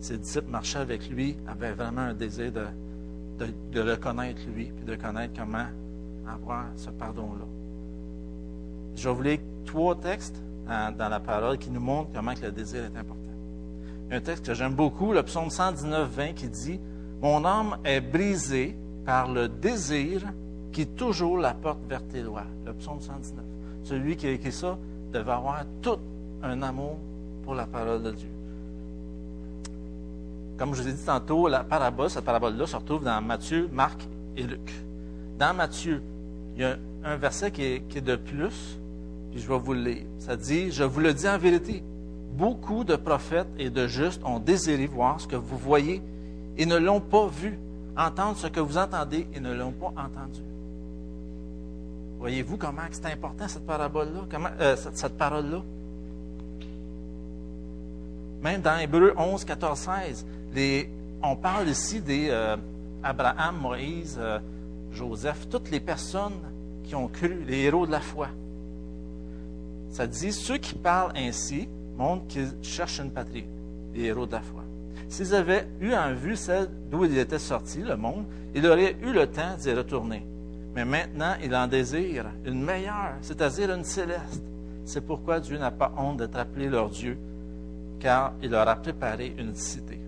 [0.00, 2.66] Ses disciples marchaient avec lui, avaient vraiment un désir de,
[3.38, 5.66] de, le connaître lui, puis de connaître comment
[6.26, 7.44] avoir ce pardon-là.
[8.96, 12.84] Je vais vous lire trois textes dans, la parole qui nous montrent comment le désir
[12.84, 13.20] est important.
[14.10, 16.80] un texte que j'aime beaucoup, le psaume 119, 20, qui dit
[17.20, 20.22] Mon âme est brisée par le désir
[20.72, 22.46] qui toujours la porte vers tes lois.
[22.64, 23.44] Le psaume 119.
[23.84, 24.78] Celui qui a écrit ça
[25.12, 25.98] devait avoir tout
[26.42, 26.98] un amour
[27.44, 28.28] pour la parole de Dieu.
[30.56, 34.06] Comme je vous ai dit tantôt, la parabole, cette parabole-là se retrouve dans Matthieu, Marc
[34.36, 34.72] et Luc.
[35.38, 36.00] Dans Matthieu,
[36.54, 38.78] il y a un verset qui est, de plus,
[39.30, 40.04] puis je vais vous le lire.
[40.18, 41.82] Ça dit, je vous le dis en vérité,
[42.32, 46.00] beaucoup de prophètes et de justes ont désiré voir ce que vous voyez
[46.56, 47.58] et ne l'ont pas vu,
[47.96, 50.40] entendre ce que vous entendez et ne l'ont pas entendu.
[52.20, 55.62] Voyez-vous comment c'est important cette parabole-là, comment, euh, cette, cette parole-là?
[58.44, 60.90] Même dans Hébreu 11, 14, 16, les,
[61.22, 62.58] on parle ici des euh,
[63.02, 64.38] Abraham, Moïse, euh,
[64.92, 66.42] Joseph, toutes les personnes
[66.84, 68.28] qui ont cru, les héros de la foi.
[69.88, 73.46] Ça dit, ceux qui parlent ainsi montrent qu'ils cherchent une patrie,
[73.94, 74.62] les héros de la foi.
[75.08, 79.14] S'ils avaient eu en vue celle d'où ils étaient sortis, le monde, ils auraient eu
[79.14, 80.22] le temps d'y retourner.
[80.74, 84.42] Mais maintenant, ils en désirent une meilleure, c'est-à-dire une céleste.
[84.84, 87.16] C'est pourquoi Dieu n'a pas honte d'être appelé leur Dieu,
[88.04, 89.98] car il leur a préparé une cité.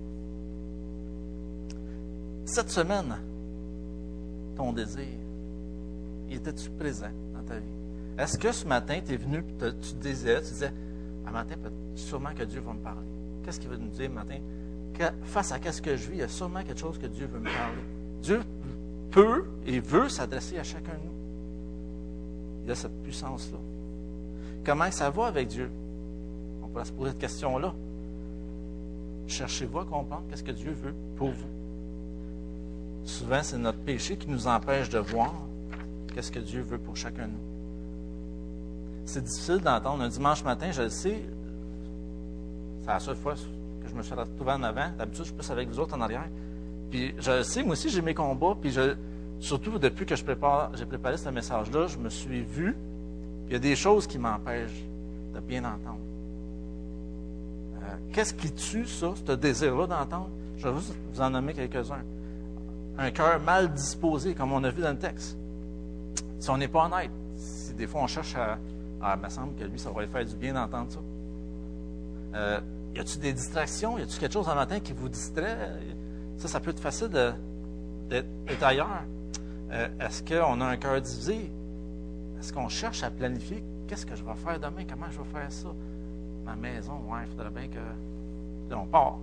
[2.45, 3.17] Cette semaine,
[4.55, 5.07] ton désir,
[6.31, 7.65] était-tu présent dans ta vie?
[8.19, 10.75] Est-ce que ce matin, tu es venu, tu désirais, tu disais,
[11.27, 11.55] un matin,
[11.95, 13.09] sûrement que Dieu va me parler.
[13.43, 14.41] Qu'est-ce qu'il veut nous dire matin?
[15.25, 17.39] face à ce que je vis, il y a sûrement quelque chose que Dieu veut
[17.39, 17.83] me parler.
[18.23, 18.43] Dieu
[19.11, 22.65] peut et veut s'adresser à chacun de nous.
[22.65, 23.59] Il a cette puissance-là.
[24.65, 25.71] Comment ça va avec Dieu?
[26.63, 27.75] On pourrait se poser cette question-là.
[29.29, 31.49] Cherchez-vous à comprendre qu'est-ce que Dieu veut pour vous.
[33.05, 35.33] Souvent, c'est notre péché qui nous empêche de voir
[36.15, 37.47] qu'est-ce que Dieu veut pour chacun de nous.
[39.05, 41.23] C'est difficile d'entendre un dimanche matin, je le sais.
[42.81, 44.91] C'est la seule fois que je me suis retrouvé en avant.
[44.99, 46.29] D'habitude, je suis plus avec vous autres en arrière.
[46.91, 48.57] Puis je le sais, moi aussi, j'ai mes combats.
[48.61, 48.97] Puis je,
[49.39, 52.73] surtout depuis que j'ai préparé ce message-là, je me suis vu.
[53.47, 54.85] Puis il y a des choses qui m'empêchent
[55.35, 56.01] de bien entendre.
[57.87, 60.31] Euh, qu'est-ce qui tue ça, ce désir-là d'entendre?
[60.59, 62.03] Je vais vous en nommer quelques-uns.
[62.99, 65.37] Un cœur mal disposé, comme on a vu dans le texte.
[66.39, 68.59] Si on n'est pas honnête, si des fois on cherche à.
[69.01, 70.99] Ah, il me semble que lui, ça va lui faire du bien d'entendre ça.
[72.35, 72.61] Euh,
[72.95, 73.99] y a-t-il des distractions?
[73.99, 75.57] Y a-t-il quelque chose un matin qui vous distrait?
[76.39, 77.09] Ça, ça peut être facile
[78.09, 79.05] d'être ailleurs.
[79.71, 81.53] Euh, est-ce qu'on a un cœur divisé?
[82.39, 84.85] Est-ce qu'on cherche à planifier qu'est-ce que je vais faire demain?
[84.89, 85.69] Comment je vais faire ça?
[86.47, 88.71] Ma maison, ouais, il faudrait bien que.
[88.71, 89.19] Là, part.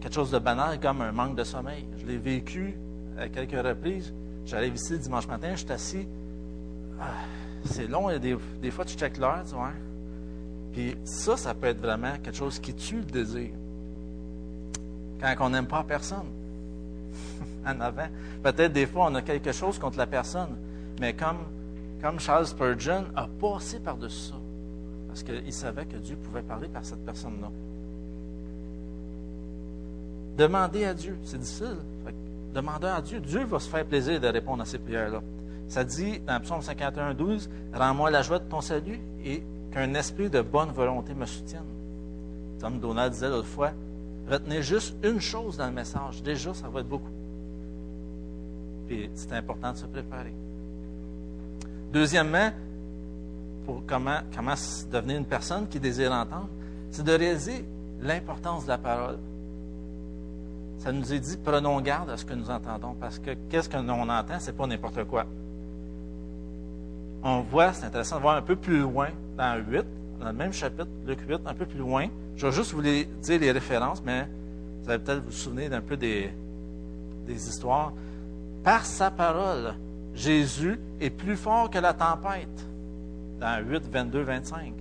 [0.00, 1.84] Quelque chose de banal comme un manque de sommeil.
[1.98, 2.74] Je l'ai vécu
[3.18, 4.12] à quelques reprises.
[4.46, 6.08] J'arrive ici dimanche matin, je suis assis.
[7.00, 7.24] Ah,
[7.66, 9.72] c'est long, et des, des, fois tu checkes l'heure, tu vois.
[10.72, 13.50] Puis ça, ça peut être vraiment quelque chose qui tue le désir.
[15.20, 16.26] Quand on n'aime pas personne.
[17.66, 18.08] en avant.
[18.42, 20.56] Peut-être des fois, on a quelque chose contre la personne.
[21.00, 21.38] Mais comme,
[22.00, 24.34] comme Charles Spurgeon a passé par-dessus ça.
[25.12, 27.50] Parce qu'il savait que Dieu pouvait parler par cette personne-là.
[30.38, 31.18] Demandez à Dieu.
[31.22, 31.76] C'est difficile.
[32.54, 33.20] demandez à Dieu.
[33.20, 35.20] Dieu va se faire plaisir de répondre à ces prières-là.
[35.68, 40.30] Ça dit dans Psaume 51, 12, Rends-moi la joie de ton salut et qu'un esprit
[40.30, 41.60] de bonne volonté me soutienne.
[42.58, 43.72] Tom Donald disait l'autre fois
[44.30, 46.22] Retenez juste une chose dans le message.
[46.22, 47.12] Déjà, ça va être beaucoup.
[48.88, 50.32] Puis c'est important de se préparer.
[51.92, 52.50] Deuxièmement,
[53.64, 54.18] pour comment,
[54.90, 56.48] devenir une personne qui désire entendre,
[56.90, 57.64] c'est de réaliser
[58.00, 59.18] l'importance de la parole
[60.82, 63.76] ça nous est dit, prenons garde à ce que nous entendons, parce que qu'est-ce que
[63.76, 65.26] l'on entend, c'est pas n'importe quoi.
[67.22, 69.84] On voit, c'est intéressant de voir un peu plus loin, dans 8,
[70.18, 72.08] dans le même chapitre, Luc 8, un peu plus loin.
[72.34, 74.26] Je vais juste vous dire les références, mais
[74.82, 76.32] vous allez peut-être vous souvenir d'un peu des,
[77.28, 77.92] des histoires.
[78.64, 79.74] Par sa parole,
[80.16, 82.66] Jésus est plus fort que la tempête.
[83.42, 84.72] Dans 8, 22, 25.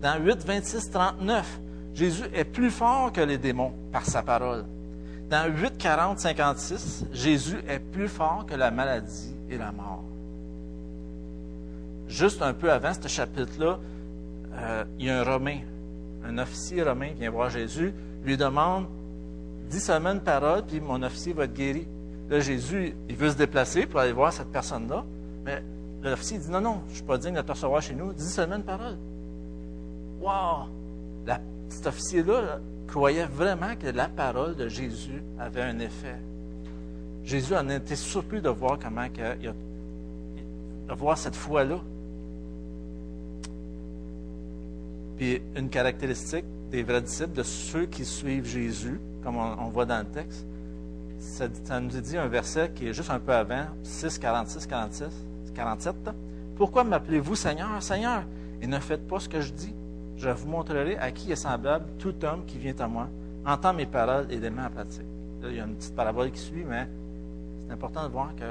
[0.00, 1.60] Dans 8, 26, 39,
[1.94, 4.64] Jésus est plus fort que les démons par sa parole.
[5.28, 10.04] Dans 8, 40, 56, Jésus est plus fort que la maladie et la mort.
[12.06, 13.80] Juste un peu avant ce chapitre-là,
[14.54, 15.58] euh, il y a un Romain,
[16.24, 17.92] un officier romain vient voir Jésus,
[18.24, 18.86] lui demande
[19.68, 21.84] Dis seulement une parole, puis mon officier va être guéri.
[22.30, 25.04] Là, Jésus, il veut se déplacer pour aller voir cette personne-là,
[25.44, 25.62] mais
[26.02, 28.28] l'officier dit Non, non, je ne suis pas digne de te recevoir chez nous, dis
[28.28, 28.96] seulement une parole.
[30.20, 30.68] Wow!
[31.68, 36.16] cet officier-là, croyait vraiment que la parole de Jésus avait un effet.
[37.22, 41.78] Jésus en était surpris de voir comment il a, de voir cette foi-là.
[45.18, 49.98] Puis une caractéristique des vrais disciples, de ceux qui suivent Jésus, comme on, voit dans
[49.98, 50.46] le texte,
[51.18, 55.08] ça, ça, nous dit un verset qui est juste un peu avant, 6, 46, 46,
[55.58, 55.96] 47.
[56.56, 58.22] Pourquoi m'appelez-vous Seigneur, Seigneur,
[58.62, 59.74] et ne faites pas ce que je dis?
[60.18, 63.08] je vous montrerai à qui est semblable tout homme qui vient à moi,
[63.46, 65.06] entend mes paroles et les met en pratique.
[65.42, 66.88] Là, il y a une petite parabole qui suit, mais
[67.60, 68.44] c'est important de voir que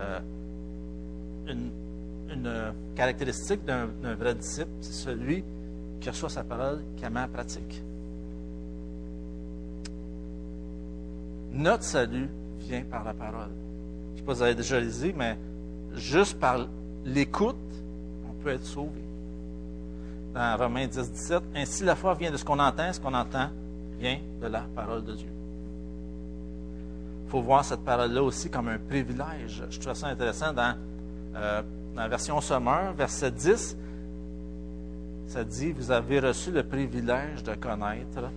[0.00, 0.18] euh,
[1.48, 1.70] une,
[2.94, 5.44] caractéristique d'un vrai disciple, c'est celui
[6.00, 7.82] qui reçoit sa parole, qui la met en pratique.
[11.52, 12.28] Notre salut
[12.58, 13.48] vient par la parole.
[14.08, 15.38] Je ne sais pas si vous avez déjà lisé, mais
[15.98, 16.66] juste par
[17.04, 17.56] l'écoute,
[18.28, 19.02] on peut être sauvé.
[20.34, 23.48] Dans Romains 10, 17, ainsi la foi vient de ce qu'on entend, ce qu'on entend
[23.98, 25.28] vient de la parole de Dieu.
[27.26, 29.62] Il faut voir cette parole-là aussi comme un privilège.
[29.70, 30.74] Je trouve ça intéressant dans,
[31.36, 31.62] euh,
[31.94, 33.76] la version Sommeur, verset 10,
[35.26, 38.30] ça dit, vous avez reçu le privilège de connaître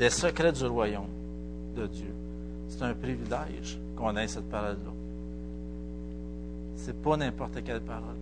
[0.00, 1.10] les secrets du royaume
[1.76, 2.12] de Dieu.
[2.68, 4.97] C'est un privilège qu'on ait cette parole-là.
[6.78, 8.16] C'est pas n'importe quelle parole.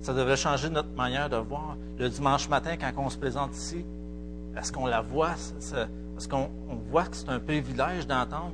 [0.00, 1.76] Ça devrait changer notre manière de voir.
[1.98, 3.84] Le dimanche matin, quand on se présente ici,
[4.56, 5.32] est-ce qu'on la voit?
[5.32, 6.48] Est-ce qu'on
[6.90, 8.52] voit que c'est un privilège d'entendre?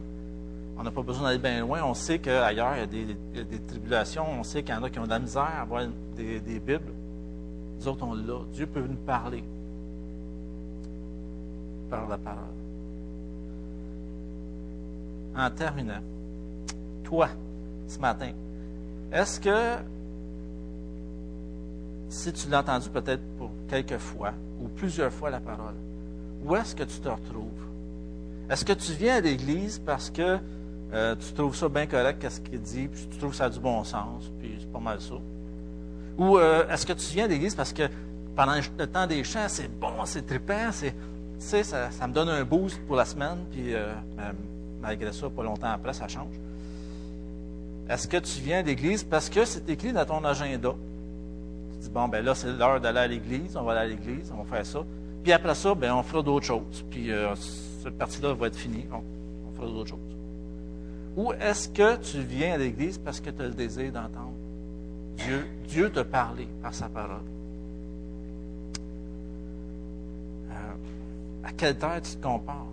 [0.76, 1.82] On n'a pas besoin d'aller bien loin.
[1.84, 4.24] On sait qu'ailleurs, il, y a des tribulations.
[4.28, 5.84] On sait qu'il y en a qui ont de la misère à avoir
[6.16, 6.92] des, des Bibles.
[7.78, 8.40] Nous autres, on l'a.
[8.52, 9.44] Dieu peut nous parler
[11.88, 12.44] par la parole.
[15.36, 16.00] En terminant,
[17.04, 17.28] toi,
[17.86, 18.32] ce matin,
[19.12, 19.76] est-ce que,
[22.08, 24.32] si tu l'as entendu peut-être pour quelques fois
[24.62, 25.74] ou plusieurs fois la parole,
[26.44, 27.66] où est-ce que tu te retrouves?
[28.48, 30.38] Est-ce que tu viens à l'Église parce que
[30.92, 33.84] euh, tu trouves ça bien correct, qu'est-ce qu'il dit, puis tu trouves ça du bon
[33.84, 35.14] sens, puis c'est pas mal ça?
[36.18, 37.88] Ou euh, est-ce que tu viens à l'Église parce que
[38.34, 40.94] pendant le temps des chants, c'est bon, c'est trippant, c'est,
[41.38, 43.92] ça, ça me donne un boost pour la semaine, puis euh,
[44.80, 46.34] malgré ça, pas longtemps après, ça change.
[47.90, 49.02] Est-ce que tu viens à l'église?
[49.02, 50.74] Parce que c'est écrit dans ton agenda?
[51.72, 54.32] Tu dis, bon, ben là, c'est l'heure d'aller à l'église, on va aller à l'église,
[54.32, 54.84] on va faire ça.
[55.24, 56.84] Puis après ça, ben, on fera d'autres choses.
[56.88, 57.34] Puis euh,
[57.82, 59.02] cette partie-là va être finie, on,
[59.48, 59.98] on fera d'autres choses.
[61.16, 64.34] Ou est-ce que tu viens à l'église parce que tu as le désir d'entendre
[65.16, 67.26] Dieu, Dieu te parler par sa parole?
[70.52, 72.68] Euh, à quelle terre tu te compares?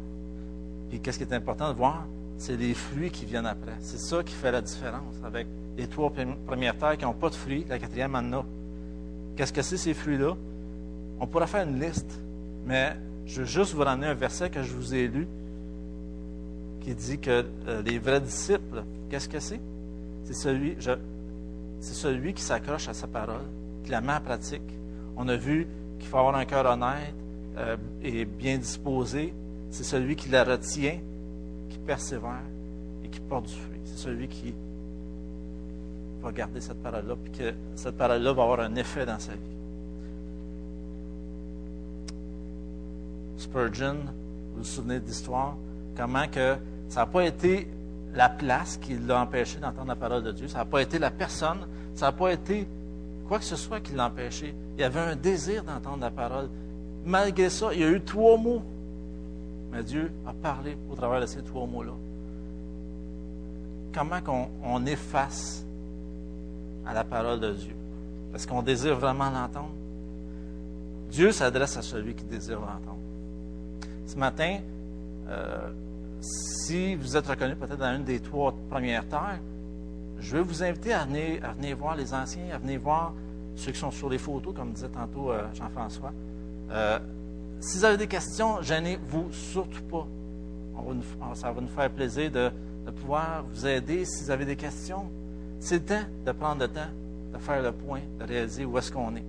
[0.91, 2.05] Puis qu'est-ce qui est important de voir?
[2.37, 3.75] C'est les fruits qui viennent après.
[3.79, 6.11] C'est ça qui fait la différence avec les trois
[6.45, 8.45] premières terres qui n'ont pas de fruits, la quatrième en a.
[9.35, 10.35] Qu'est-ce que c'est ces fruits-là?
[11.19, 12.19] On pourrait faire une liste,
[12.65, 15.27] mais je veux juste vous ramener un verset que je vous ai lu
[16.81, 19.59] qui dit que euh, les vrais disciples, qu'est-ce que c'est?
[20.23, 23.45] C'est celui, c'est celui qui s'accroche à sa parole,
[23.83, 24.61] qui la met en pratique.
[25.17, 25.67] On a vu
[25.99, 27.13] qu'il faut avoir un cœur honnête
[27.57, 29.33] euh, et bien disposé,
[29.69, 30.99] c'est celui qui la retient,
[31.87, 32.43] persévère
[33.03, 33.79] et qui porte du fruit.
[33.85, 34.53] C'est celui qui
[36.21, 39.39] va garder cette parole-là, puis que cette parole-là va avoir un effet dans sa vie.
[43.37, 43.95] Spurgeon,
[44.53, 45.55] vous vous souvenez de l'histoire,
[45.95, 46.57] comment que
[46.89, 47.67] ça n'a pas été
[48.13, 51.11] la place qui l'a empêché d'entendre la parole de Dieu, ça n'a pas été la
[51.11, 52.67] personne, ça n'a pas été
[53.27, 54.53] quoi que ce soit qui l'a empêché.
[54.77, 56.49] Il y avait un désir d'entendre la parole.
[57.05, 58.63] Malgré ça, il y a eu trois mots
[59.71, 61.93] mais Dieu a parlé au travers de ces trois mots-là.
[63.93, 65.65] Comment qu'on on efface
[66.85, 67.75] à la parole de Dieu?
[68.33, 69.71] Est-ce qu'on désire vraiment l'entendre?
[71.09, 72.99] Dieu s'adresse à celui qui désire l'entendre.
[74.05, 74.59] Ce matin,
[75.27, 75.69] euh,
[76.21, 79.39] si vous êtes reconnu peut-être dans une des trois premières terres,
[80.19, 83.13] je vais vous inviter à venir, à venir voir les anciens, à venir voir
[83.55, 86.11] ceux qui sont sur les photos, comme disait tantôt euh, Jean-François.
[86.71, 86.99] Euh,
[87.59, 90.07] si vous avez des questions, gênez-vous surtout pas.
[91.33, 92.51] ça va nous faire plaisir de,
[93.01, 95.09] pouvoir vous aider si vous avez des questions.
[95.59, 96.89] C'est le temps de prendre le temps
[97.33, 99.25] de faire le point, de réaliser où est-ce qu'on est.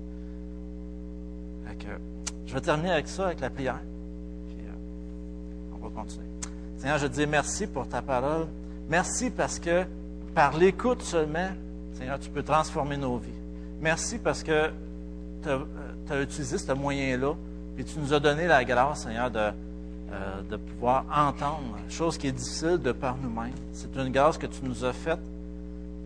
[2.47, 3.81] je vais terminer avec ça, avec la prière.
[3.81, 6.26] Euh, on va continuer.
[6.79, 8.47] Seigneur, je te dis merci pour ta parole.
[8.89, 9.85] Merci parce que
[10.35, 11.49] par l'écoute seulement,
[11.95, 13.33] Seigneur, tu peux transformer nos vies.
[13.81, 14.70] Merci parce que
[15.43, 17.35] tu as, as utilisé ce moyen-là
[17.79, 22.26] et tu nous as donné la grâce, Seigneur, de, euh, de pouvoir entendre, chose qui
[22.26, 23.53] est difficile de par nous-mêmes.
[23.72, 25.20] C'est une grâce que tu nous as faite.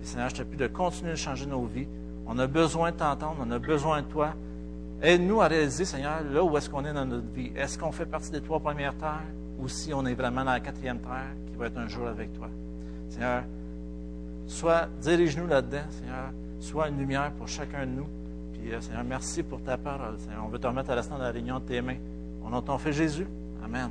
[0.02, 1.88] Et Seigneur, je te prie de continuer de changer nos vies.
[2.26, 4.34] On a besoin de t'entendre, on a besoin de toi.
[5.00, 7.50] Aide-nous à réaliser, Seigneur, là où est-ce qu'on est dans notre vie.
[7.56, 9.24] Est-ce qu'on fait partie des trois premières terres
[9.58, 12.32] ou si on est vraiment dans la quatrième terre qui va être un jour avec
[12.34, 12.48] toi?
[13.08, 13.44] Seigneur,
[14.46, 16.30] sois, dirige-nous là-dedans, Seigneur.
[16.60, 18.06] Sois une lumière pour chacun de nous.
[19.04, 20.16] Merci pour ta parole.
[20.44, 21.96] On veut te remettre à l'instant de la réunion de tes mains.
[22.50, 23.26] De ton Fils Jésus.
[23.64, 23.90] Amen.